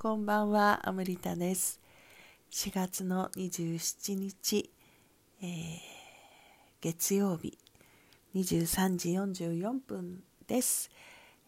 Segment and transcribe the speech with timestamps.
[0.00, 1.80] こんばんは、アムリタです。
[2.52, 4.70] 4月の27日、
[5.42, 5.48] えー、
[6.80, 7.58] 月曜日、
[8.32, 9.08] 23時
[9.50, 10.88] 44分です。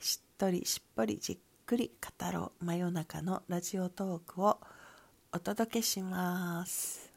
[0.00, 4.56] しっとりしっぽりじっくり語ろう真夜中のラジオトークを
[5.30, 7.12] お届けします。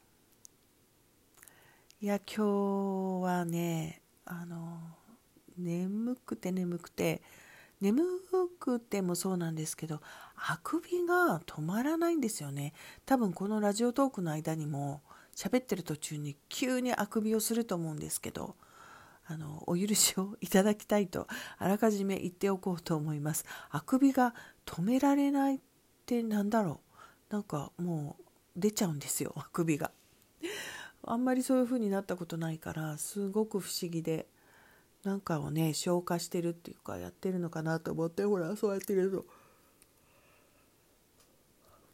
[2.02, 4.82] いや、今日はね、あの、
[5.57, 7.21] 眠くて眠くて、
[7.82, 8.04] 眠
[8.59, 10.02] くてもそうなんですけど
[10.36, 12.74] あくびが止まらないんですよね。
[13.05, 15.01] 多分このラジオトークの間にも
[15.36, 18.55] 喋ってる途中に急にあくびをすると思うんですけど
[19.25, 23.46] あのお許しをいただきたいとあらかじめ言っておこうと思います。
[23.71, 24.36] あくびが
[24.66, 25.60] 止められないっ
[26.05, 26.82] てなんだろ
[27.29, 27.33] う。
[27.33, 28.24] なんかもう
[28.55, 29.91] 出ちゃうんですよあくびが。
[31.04, 34.27] あんまりそういう風になったことないからすごく不思議で。
[35.03, 39.25] なんかをね消化してるっていうかやってるのかなと思ってほらそうやってると。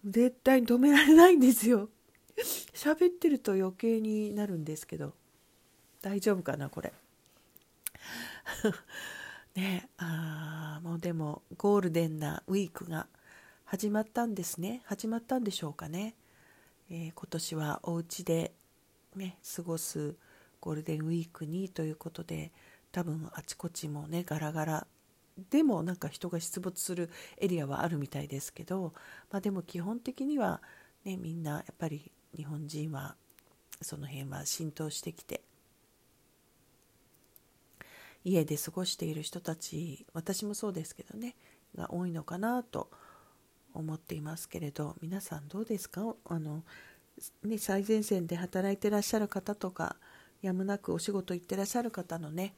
[0.06, 1.90] 絶対に止められないんですよ。
[2.74, 5.14] 喋ってると余計になるんですけど。
[6.02, 6.94] 大丈夫かなこれ。
[9.56, 13.08] ねあもうでもゴールデンなウィークが
[13.66, 14.82] 始まったんですね。
[14.86, 16.16] 始まったんでしょうかね、
[16.90, 18.54] えー、今年はお家で
[19.16, 20.16] ね過ごす
[20.62, 22.52] ゴールデンウィークにということで
[22.98, 24.88] 多分あちこちもねガラガラ
[25.52, 28.92] でもなんか人が出没するエリアはあるみたいですけど、
[29.30, 30.64] まあ、でも基本的には、
[31.06, 33.14] ね、みんなやっぱり日本人は
[33.84, 35.42] その辺は浸透してきて
[38.24, 41.36] 家で過ごしている人たち私もそうですけどね
[41.78, 42.90] が多いのかなと
[43.76, 46.16] 思っていますけれど皆さんどうですか？
[46.26, 46.64] あの、
[47.44, 49.98] ね、最前線で働いてらっしゃる方とか
[50.42, 52.56] やむなくお仕事行ってらっしゃる方のね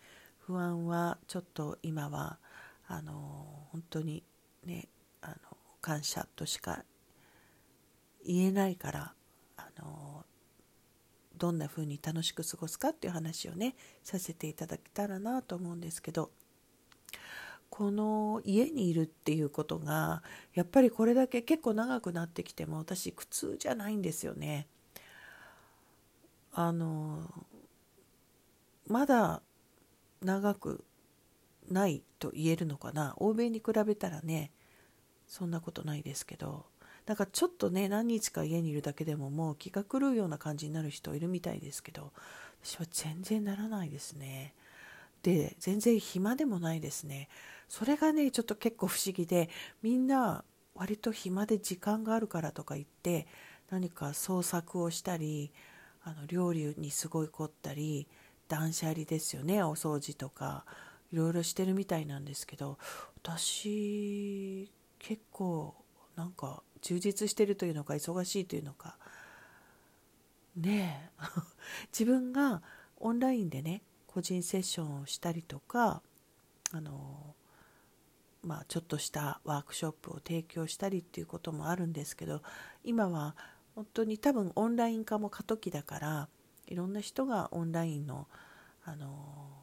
[0.50, 2.39] 不安はちょっと今は
[2.88, 4.23] あの本当に
[4.66, 4.88] ね
[5.22, 5.36] あの
[5.80, 6.83] 感謝としか
[8.25, 9.14] 言えないから
[9.58, 10.25] あの
[11.38, 16.32] どんな風に楽しく過ごすかっていう話をねさせていただけたらなと思うんですけど
[17.70, 20.23] この家にいるっていうことが
[20.55, 24.66] やっぱりこれだけ結構長くなってきても私苦痛じゃないんですよね。
[26.54, 27.21] あの
[28.87, 29.43] まだ
[30.21, 30.83] 長く
[31.69, 33.13] ないと言えるのかな？
[33.17, 34.52] 欧米に比べたらね
[35.27, 36.65] そんなことないですけど。
[37.05, 42.11] なんかちょっとね何日か家にいるだけでももう気が狂うような感じになる人いるみたいですけど
[42.63, 44.53] 私は全然ならないですね。
[45.23, 47.27] で全然暇でもないですね。
[47.67, 49.49] それがねちょっと結構不思議で
[49.81, 50.43] みんな
[50.75, 53.25] 割と暇で時間があるからとか言って
[53.71, 55.51] 何か創作をしたり
[56.03, 58.07] あの料理にすごい凝ったり
[58.49, 60.65] 断捨離ですよねお掃除とか。
[61.11, 62.77] いろいろしてるみたいなんですけど
[63.23, 65.76] 私結構
[66.15, 68.98] なんか充実してるというのか忙しいというのか。
[70.55, 71.23] ねえ。
[71.92, 72.61] 自分が
[72.98, 76.02] オンラインでね個人セッションをしたりとか
[76.71, 77.36] あの
[78.42, 82.42] まあちょっとしたワークショップを提供したりっていうこともあるんですけど
[82.83, 83.36] 今は
[83.76, 86.30] 本当に多分オンライン化も過渡期だから
[86.69, 88.27] いろんな人がオンラインの
[88.85, 89.59] あの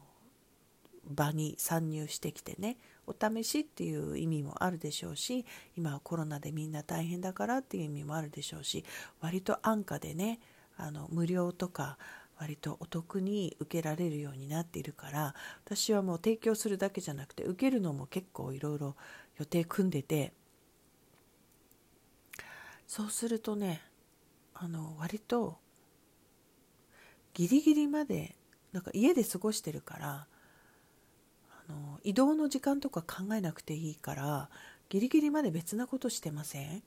[1.09, 5.45] 場に参入してきてねお試しっていう意味もあるでしょうし
[5.77, 8.83] 今はコロナでみんな大変だからっていう意味もあるでしょうし
[9.21, 10.39] 割と安価でね
[10.77, 11.97] あの無料とか
[12.39, 15.33] 割とお得に受けられるようになっているから
[15.65, 18.95] 私はもう提供するだけじゃなくて受けるのも結構いろいろ
[19.37, 20.33] 予定組んでて
[22.85, 23.81] そうするとね
[24.53, 25.57] あの割と
[27.37, 28.35] ギリギリまで
[28.73, 30.27] なんか家で過ごしてるから
[31.69, 34.49] あの移動の時間とか考えなくていいから
[34.89, 36.81] ギリギリまで別なことしてません？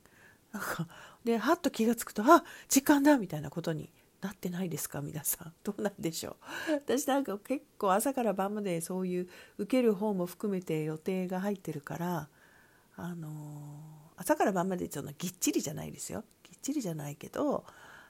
[0.52, 0.88] なんか
[1.24, 5.00] ではっと気が付くとあ時間だみたいなことになってないですか？
[5.00, 5.52] 皆さん。
[5.62, 6.36] どうなんでしょ
[6.68, 6.72] う？
[6.72, 9.28] 私なんか結構朝から晩までそういう
[9.58, 12.28] 受ける方も含めて予定が入ってるから
[12.96, 13.30] あの
[14.16, 16.24] 朝から晩までそのぎっちりじゃないですよ。
[16.42, 17.64] ぎっちりじゃないけど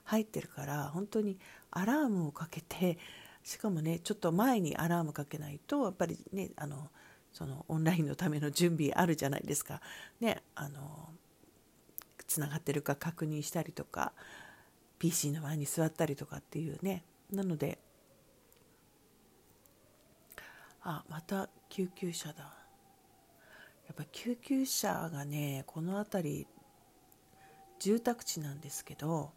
[0.04, 1.38] 入ってるから本当に
[1.70, 2.98] アラームをかけて
[3.42, 6.90] しかもねちょっと前にアラームかけないとやっぱりねあの
[7.32, 9.80] そのオンラインのための準備あるじゃないですか。
[10.20, 11.10] ねあの
[12.26, 14.12] つながってるか確認したりとか
[15.00, 17.02] PC の前に座ったりとかっていうね
[17.32, 17.78] なので
[20.82, 22.54] あまた救急車だ
[23.86, 26.46] やっぱ救急車がねこの辺り
[27.80, 29.32] 住宅地なんですけど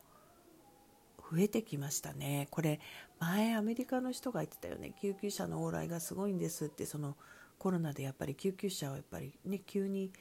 [1.32, 2.80] 増えてきましたねこれ
[3.20, 7.16] 前アメリカの人が言ってたよね救急車の往来がすごいんですってその
[7.58, 10.12] コロナでやっぱり救急車はやっぱりね急に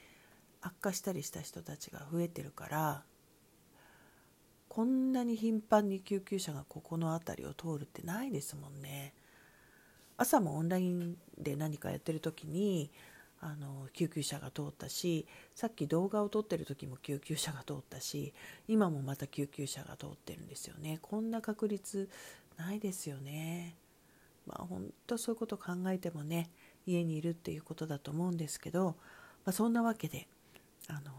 [0.61, 3.03] 悪化したりした人たちが増えてるから
[4.69, 9.13] こんなに頻繁に救急車がここの辺りを通るってないですもんね。
[10.17, 12.91] 朝もオンラインで何かやってる時に
[13.45, 18.33] あの救急車が通ったしさっき動画を撮ってる時も救急車が通ったし
[18.69, 22.09] 今もまた救急車が通ってるんですよねこんな確率
[22.57, 23.75] ないですよね
[24.47, 26.49] まあ本当そういうこと考えてもね
[26.85, 28.95] 家にいるっていうことだと思うんですけど、
[29.45, 30.27] まあ、そんなわけで
[30.87, 31.11] あの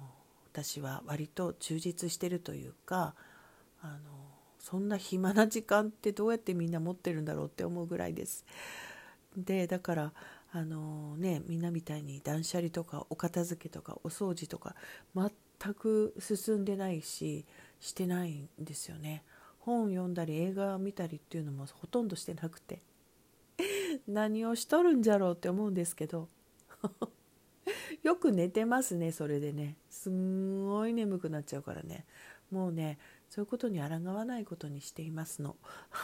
[0.50, 3.14] 私は割と充実してるというか
[3.82, 3.98] あの
[4.58, 8.46] そんな暇な時間ってどうやってみんな持ってるんだろうって思うぐらいです。
[9.36, 10.12] でだから
[10.56, 14.76] あのねみんなみたいに断捨離とかお片付けとかお掃除とか
[15.16, 17.44] 全く進んでないし
[17.80, 19.24] してないんですよね。
[19.58, 22.82] 本読んだり映画見たりっていうのもほとんどしてなくて。
[24.06, 26.28] 何をしとるんじゃろうって思うんですけど。
[28.04, 29.76] よく寝てますねそれでね。
[29.90, 32.06] すんごい眠くなっちゃうからね。
[32.52, 32.98] もうね
[33.34, 35.56] そういうことに抗わないことにしていますの。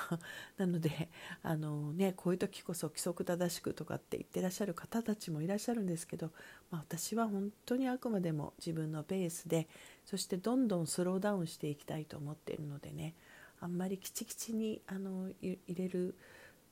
[0.58, 1.08] なので
[1.44, 6.32] あのねこういう時こそ規則正しくとかって言ってらっしゃる方たちもいらっしゃるんですけど、
[6.72, 9.68] まあ、私は本当にあくまでも自分のペースで
[10.06, 13.14] そしてどんどんスローダウンしていきたいと思っているのでね
[13.60, 16.16] あんまりきちきちにあの入れる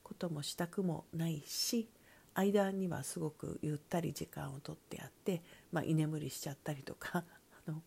[0.02, 1.88] こともしたくもないし
[2.34, 5.40] 間にはすごくゆったり時間をとってやって、
[5.70, 7.22] まあ、居眠りしちゃったりとか
[7.68, 7.80] の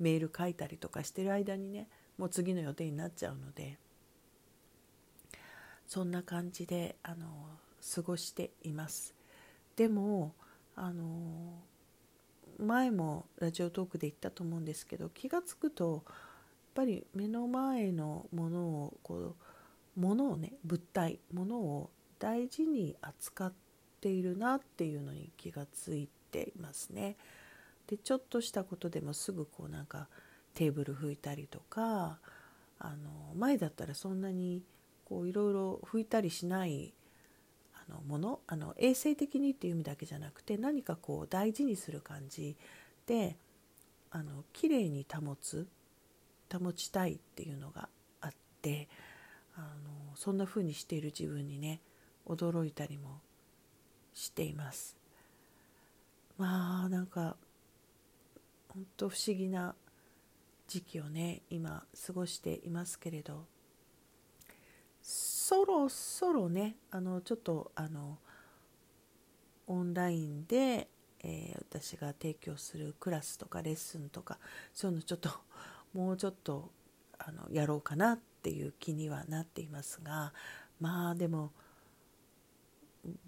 [0.00, 1.88] メール書いたりとかしてる間にね
[2.18, 3.78] もう次の予定になっちゃうので
[5.86, 7.26] そんな感じであの
[7.94, 9.14] 過ごしています。
[9.76, 10.34] でも
[10.74, 11.62] あの
[12.58, 16.14] 前もラジオトークで言ったと思うんですけど気が付くとやっ
[16.74, 19.34] ぱり目の前のものをこ
[19.96, 23.52] うものをね物体ものを大事に扱っ
[24.00, 27.16] ているなっていうのに気がついていますね。
[27.86, 30.08] でちょっとしたことでもすぐこうなんか
[30.56, 32.18] テーブル拭いたりとか
[32.78, 34.62] あの前だったらそんなに
[35.04, 36.94] こういろいろ拭いたりしない
[37.74, 42.56] あのものあの衛生的にっていう意味だけじゃなくて何かこう大事にする感じ
[43.06, 43.36] で
[44.10, 45.68] あの綺麗に保つ
[46.50, 47.90] 保ちたいっていうのが
[48.22, 48.30] あっ
[48.62, 48.88] て
[49.56, 51.80] あのそんな風にしている自分にね
[52.26, 53.20] 驚いたりも
[54.14, 54.96] しています。
[56.38, 57.36] まあなんか
[58.68, 59.74] 本当不思議な
[60.66, 63.44] 時期をね今過ごしていますけれど
[65.00, 68.18] そろそろねあのちょっとあの
[69.68, 70.88] オンラインで、
[71.22, 74.38] えー、私が提供するクラスとかレッスンとか
[74.72, 75.30] そういうのちょっと
[75.94, 76.70] もうちょっと
[77.18, 80.32] あのやろうかなっていう気にはなっていますが
[80.80, 81.52] まあでも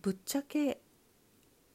[0.02, 0.80] ぶっちゃけ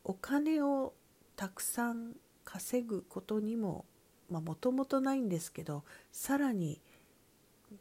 [0.04, 0.94] お金を
[1.36, 3.86] たくさん稼ぐことにも
[4.29, 6.81] もともとないんですけどさらに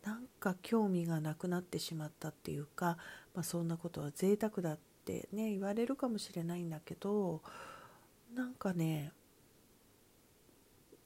[0.05, 2.97] なんか興味がなくなってしまったっていうか、
[3.35, 7.43] まあ、そんなことは贅沢だってね言われるかもしれないんだけど
[8.35, 9.13] なんかね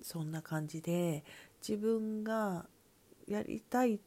[0.03, 1.25] そんな感じで
[1.67, 2.67] 自分が
[3.27, 3.99] やりたいっ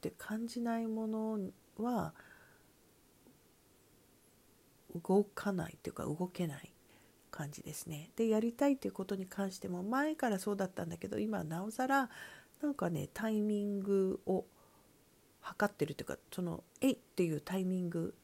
[0.00, 1.38] て感じないもの
[1.78, 2.14] は
[5.06, 6.72] 動かないっていうか動けない。
[7.30, 8.10] 感じですね。
[8.16, 12.10] でやりたいっていうことに関しても前からそうだったんだけど今なおさら
[12.60, 14.46] なんかねタイミングを
[15.40, 18.14] 測ってるというかその「えい!」っていうタイミング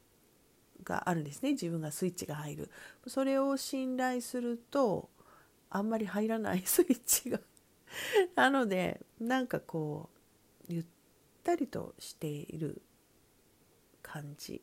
[0.83, 2.71] があるんですね自分がスイッチが入る。
[3.07, 5.11] それを信頼すると
[5.71, 7.41] あんまり入らない スイッチが
[8.35, 10.11] なのでなんかこ
[10.69, 10.85] うゆっ
[11.43, 12.83] たりとしている
[14.03, 14.63] 感じ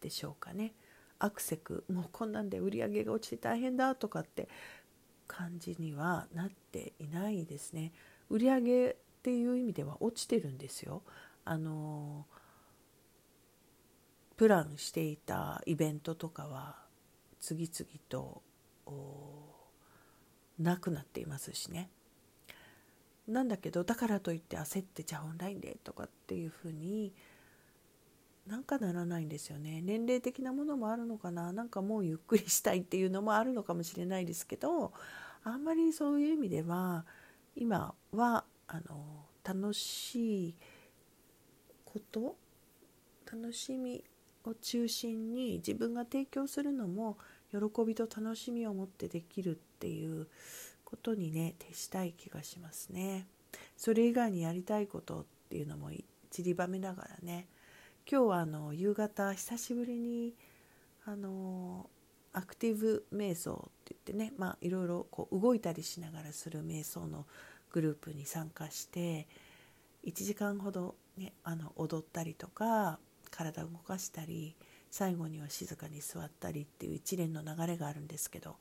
[0.00, 0.74] でしょうかね。
[1.20, 4.48] アクセクもうこんなんで売り上げが落ちて大変だとかって
[5.28, 7.92] 感じにはなっていないですね。
[8.28, 11.02] 売上っていう意味では落ちてるんですよ。
[11.44, 12.26] あの
[14.36, 16.76] プランしていたイベントとかは
[17.38, 18.42] 次々と
[20.58, 21.90] なくなっていますしね。
[23.28, 27.12] なんだけどだからといって焦ってじゃあオンラインでとかっていうふうに
[28.46, 34.92] なんかならないんですよね年齢的なものもあるのかななんかもうゆっくりしたいっていうのもあるのかもしれないですけど
[35.44, 37.04] あんまりそういう意味では
[37.54, 40.54] 今はあの楽しい
[41.84, 42.36] こと
[43.30, 44.04] 楽しみ
[44.44, 47.18] を中心に自分が提供するのも
[47.50, 50.28] 喜びと楽しみを持ってできるっていう
[50.84, 53.26] ことにね徹したい気がしますね。
[53.76, 55.90] それ以外にやりたいことっていうのも
[56.30, 57.48] 散りばめながらね
[58.08, 60.34] 今日はあの夕方久しぶりに
[61.04, 61.88] あの
[62.32, 67.26] アクティブ瞑想って言ってねまあいろいろこう動いたりしながらする瞑想の
[67.72, 69.26] グループに参加して
[70.04, 72.98] 1時間ほど、ね、あの踊ったりとか
[73.30, 74.56] 体を動かしたり
[74.90, 78.56] 最後には静かに座ったりっていう一連の流れがあるんですけど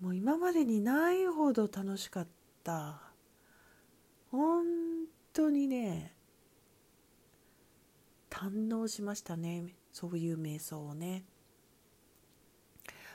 [0.00, 2.26] もう今までにないほど楽しかっ
[2.62, 3.14] た。
[4.30, 4.64] 本
[5.32, 6.13] 当にね
[8.34, 9.66] 堪能しましたね。
[9.92, 11.22] そういう瞑想をね。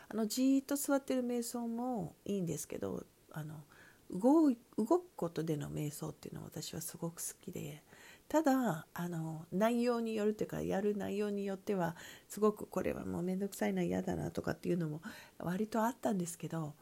[0.08, 3.56] あのじーっと座ってる瞑想もいいんですけどあの
[4.10, 7.84] 動くことでの瞑想っていうのは私はすごく好きで
[8.28, 11.96] ただあの内容によるというかやる内容によっては
[12.28, 15.02] すごくこれはもう面倒くさいな嫌だなとかっていうのも
[15.38, 16.74] 割とあったんですけど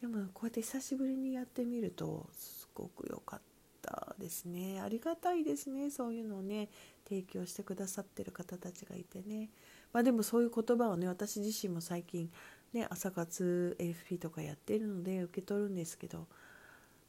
[0.00, 3.40] でもこうやって久しぶりにやってみるとすごく良かっ
[3.80, 4.80] たですね。
[4.80, 6.68] ありがたいですねそういうのをね。
[7.08, 9.50] 提供してくださってる方たちがいてね
[9.92, 12.30] まあでもそういう言葉をね私自身も最近
[12.72, 16.26] ね朝活 AFP とかやってるので受け取るんですけど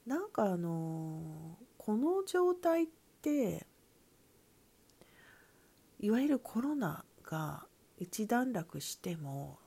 [0.06, 2.88] なんかあのこの状態っ
[3.22, 3.66] て
[6.00, 7.66] いわゆるコロナが
[7.98, 9.60] 一段落しても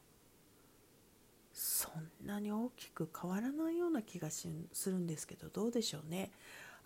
[1.55, 4.51] そんなに大きく変わらないような気がす
[4.91, 6.31] るんですけどどうでしょうね。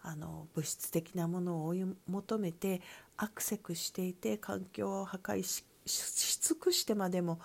[0.02, 2.80] あの物質的なものを追い求めて
[3.16, 7.40] アクセクしていて環境を破壊しし尽くしてまでも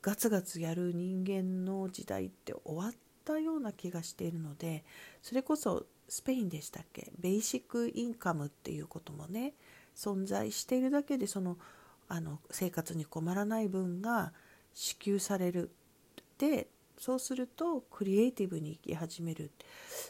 [0.00, 2.92] ガツガツやる人間の時代って終わっ
[3.24, 4.84] たような気がしているので
[5.22, 7.12] それこそスペインでしたっけ？
[7.18, 9.54] ベーシックインカムっていうこともね
[9.94, 11.58] 存在しているだけでその
[12.08, 14.32] あの生活に困らない分が
[14.72, 15.70] 支給される。
[16.38, 16.68] で
[16.98, 19.50] そうするとクリエイティブに生き始める。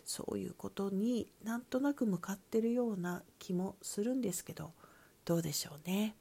[0.05, 4.73] そういうことになんとなく向かってるような気もするんですけど
[5.25, 6.17] どうでしょうね。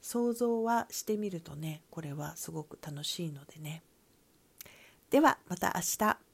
[0.00, 3.82] 想像はしてみるとねこれはすごく楽しいのでね。
[5.10, 6.27] ではまた明日。